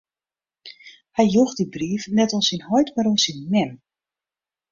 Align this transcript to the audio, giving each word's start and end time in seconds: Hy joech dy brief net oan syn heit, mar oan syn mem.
Hy 1.17 1.25
joech 1.33 1.53
dy 1.57 1.65
brief 1.75 2.03
net 2.17 2.33
oan 2.35 2.45
syn 2.49 2.63
heit, 2.69 2.89
mar 2.93 3.09
oan 3.09 3.21
syn 3.25 3.39
mem. 3.51 3.71